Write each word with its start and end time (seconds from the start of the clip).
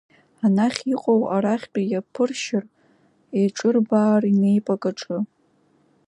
Анахь 0.45 0.81
иҟоу 0.93 1.21
арахьтәи 1.35 1.85
иаԥыршьыр, 1.91 2.63
еиҿырбаар 3.37 4.23
инеип 4.31 4.67
акаҿы. 4.73 5.17